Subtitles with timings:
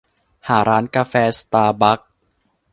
[0.47, 2.09] หาร้านกาแฟสตาร์บักส์